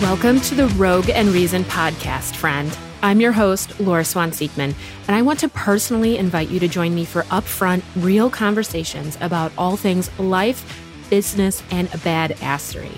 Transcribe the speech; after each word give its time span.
Welcome 0.00 0.40
to 0.40 0.54
the 0.54 0.68
Rogue 0.68 1.10
and 1.10 1.28
Reason 1.28 1.64
podcast, 1.64 2.34
friend. 2.34 2.74
I'm 3.02 3.20
your 3.20 3.32
host, 3.32 3.78
Laura 3.78 4.06
Swan 4.06 4.30
Siegman, 4.30 4.74
and 5.06 5.14
I 5.14 5.20
want 5.20 5.38
to 5.40 5.50
personally 5.50 6.16
invite 6.16 6.48
you 6.48 6.58
to 6.60 6.66
join 6.66 6.94
me 6.94 7.04
for 7.04 7.24
upfront, 7.24 7.82
real 7.96 8.30
conversations 8.30 9.18
about 9.20 9.52
all 9.58 9.76
things 9.76 10.10
life, 10.18 10.82
business, 11.10 11.62
and 11.70 11.88
badassery. 11.88 12.96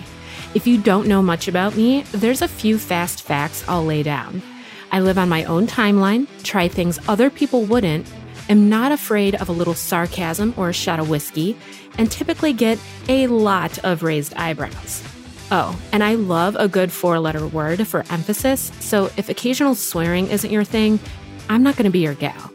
If 0.54 0.68
you 0.68 0.80
don't 0.80 1.08
know 1.08 1.20
much 1.20 1.48
about 1.48 1.74
me, 1.74 2.02
there's 2.12 2.42
a 2.42 2.48
few 2.48 2.78
fast 2.78 3.22
facts 3.22 3.64
I'll 3.66 3.84
lay 3.84 4.04
down. 4.04 4.40
I 4.92 5.00
live 5.00 5.18
on 5.18 5.28
my 5.28 5.42
own 5.46 5.66
timeline, 5.66 6.28
try 6.44 6.68
things 6.68 7.00
other 7.08 7.28
people 7.28 7.64
wouldn't, 7.64 8.06
am 8.48 8.68
not 8.68 8.92
afraid 8.92 9.34
of 9.34 9.48
a 9.48 9.52
little 9.52 9.74
sarcasm 9.74 10.54
or 10.56 10.68
a 10.68 10.72
shot 10.72 11.00
of 11.00 11.10
whiskey, 11.10 11.56
and 11.98 12.08
typically 12.08 12.52
get 12.52 12.78
a 13.08 13.26
lot 13.26 13.84
of 13.84 14.04
raised 14.04 14.32
eyebrows. 14.34 15.02
Oh, 15.50 15.78
and 15.92 16.02
I 16.02 16.14
love 16.14 16.56
a 16.58 16.68
good 16.68 16.90
four 16.90 17.18
letter 17.20 17.46
word 17.46 17.86
for 17.86 18.04
emphasis, 18.10 18.72
so 18.80 19.10
if 19.16 19.28
occasional 19.28 19.74
swearing 19.74 20.28
isn't 20.28 20.50
your 20.50 20.64
thing, 20.64 20.98
I'm 21.48 21.62
not 21.62 21.76
going 21.76 21.84
to 21.84 21.90
be 21.90 22.00
your 22.00 22.14
gal. 22.14 22.50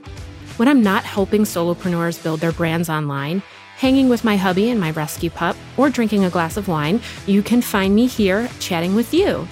When 0.58 0.68
I'm 0.68 0.82
not 0.82 1.04
helping 1.04 1.44
solopreneurs 1.44 2.22
build 2.22 2.40
their 2.40 2.52
brands 2.52 2.90
online, 2.90 3.44
hanging 3.78 4.10
with 4.10 4.26
my 4.26 4.36
hubby 4.36 4.70
and 4.70 4.80
my 4.80 4.92
rescue 4.92 5.30
pup, 5.30 5.56
or 5.78 5.90
drinking 5.90 6.26
a 6.26 6.30
glass 6.30 6.58
of 6.58 6.68
wine, 6.68 7.00
you 7.28 7.42
can 7.42 7.62
find 7.62 7.96
me 7.96 8.08
here 8.08 8.50
chatting 8.60 8.96
with 8.96 9.14
you. 9.14 9.48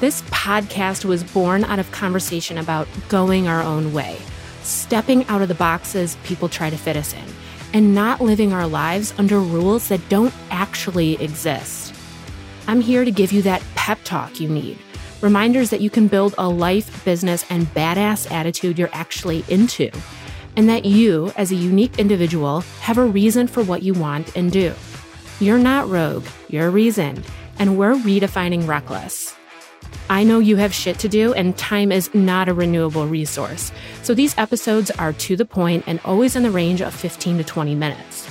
This 0.00 0.20
podcast 0.22 1.06
was 1.06 1.24
born 1.24 1.64
out 1.64 1.78
of 1.78 1.90
conversation 1.92 2.58
about 2.58 2.86
going 3.08 3.48
our 3.48 3.62
own 3.62 3.94
way, 3.94 4.18
stepping 4.62 5.24
out 5.28 5.40
of 5.40 5.48
the 5.48 5.54
boxes 5.54 6.18
people 6.24 6.50
try 6.50 6.68
to 6.68 6.76
fit 6.76 6.98
us 6.98 7.14
in, 7.14 7.24
and 7.72 7.94
not 7.94 8.20
living 8.20 8.52
our 8.52 8.66
lives 8.66 9.14
under 9.16 9.40
rules 9.40 9.88
that 9.88 10.06
don't 10.10 10.34
actually 10.50 11.14
exist. 11.22 11.94
I'm 12.68 12.80
here 12.80 13.04
to 13.04 13.10
give 13.12 13.32
you 13.32 13.42
that 13.42 13.62
pep 13.76 13.98
talk 14.02 14.40
you 14.40 14.48
need. 14.48 14.78
Reminders 15.20 15.70
that 15.70 15.80
you 15.80 15.88
can 15.88 16.08
build 16.08 16.34
a 16.36 16.48
life, 16.48 17.04
business, 17.04 17.44
and 17.48 17.66
badass 17.68 18.30
attitude 18.30 18.78
you're 18.78 18.90
actually 18.92 19.44
into. 19.48 19.90
And 20.56 20.68
that 20.68 20.84
you, 20.84 21.32
as 21.36 21.52
a 21.52 21.56
unique 21.56 21.98
individual, 21.98 22.62
have 22.80 22.98
a 22.98 23.04
reason 23.04 23.46
for 23.46 23.62
what 23.62 23.82
you 23.82 23.94
want 23.94 24.36
and 24.36 24.50
do. 24.50 24.74
You're 25.38 25.58
not 25.58 25.88
rogue, 25.88 26.26
you're 26.48 26.70
reasoned, 26.70 27.24
and 27.58 27.78
we're 27.78 27.94
redefining 27.94 28.66
reckless. 28.66 29.36
I 30.10 30.24
know 30.24 30.38
you 30.38 30.56
have 30.56 30.74
shit 30.74 30.98
to 31.00 31.08
do, 31.08 31.34
and 31.34 31.56
time 31.56 31.92
is 31.92 32.14
not 32.14 32.48
a 32.48 32.54
renewable 32.54 33.06
resource. 33.06 33.70
So 34.02 34.12
these 34.12 34.36
episodes 34.38 34.90
are 34.92 35.12
to 35.12 35.36
the 35.36 35.44
point 35.44 35.84
and 35.86 36.00
always 36.04 36.36
in 36.36 36.42
the 36.42 36.50
range 36.50 36.80
of 36.80 36.94
15 36.94 37.38
to 37.38 37.44
20 37.44 37.74
minutes. 37.74 38.28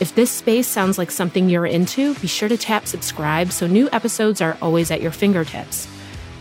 If 0.00 0.14
this 0.14 0.30
space 0.30 0.68
sounds 0.68 0.96
like 0.96 1.10
something 1.10 1.48
you're 1.48 1.66
into, 1.66 2.14
be 2.16 2.28
sure 2.28 2.48
to 2.48 2.56
tap 2.56 2.86
subscribe 2.86 3.50
so 3.50 3.66
new 3.66 3.88
episodes 3.90 4.40
are 4.40 4.56
always 4.62 4.92
at 4.92 5.00
your 5.00 5.10
fingertips. 5.10 5.88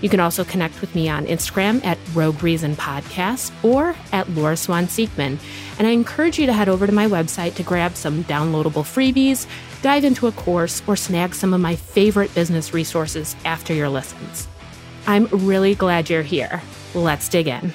You 0.02 0.09
can 0.09 0.19
also 0.19 0.44
connect 0.44 0.80
with 0.80 0.94
me 0.94 1.09
on 1.09 1.25
Instagram 1.25 1.83
at 1.83 1.97
Rogue 2.13 2.44
Reason 2.44 2.75
Podcast 2.75 3.52
or 3.63 3.95
at 4.11 4.30
Laura 4.30 4.55
Swan 4.55 4.85
Siegman. 4.85 5.39
And 5.80 5.88
I 5.88 5.89
encourage 5.89 6.38
you 6.38 6.45
to 6.45 6.53
head 6.53 6.69
over 6.69 6.85
to 6.85 6.94
my 6.94 7.08
website 7.08 7.55
to 7.55 7.63
grab 7.63 7.95
some 7.95 8.23
downloadable 8.25 8.83
freebies, 8.83 9.47
dive 9.81 10.03
into 10.03 10.28
a 10.28 10.31
course, 10.33 10.83
or 10.85 10.95
snag 10.95 11.33
some 11.33 11.52
of 11.52 11.59
my 11.59 11.75
favorite 11.75 12.33
business 12.35 12.75
resources 12.75 13.35
after 13.44 13.73
your 13.73 13.89
listens. 13.89 14.47
I'm 15.08 15.25
really 15.31 15.73
glad 15.73 16.11
you're 16.11 16.22
here. 16.22 16.61
Let's 16.94 17.28
dig 17.28 17.47
in. 17.47 17.73